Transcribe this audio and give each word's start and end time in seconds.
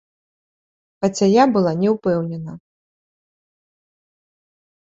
Хаця 1.03 1.27
я 1.29 1.43
была 1.57 1.73
не 1.81 1.89
ўпэўнена. 1.97 2.51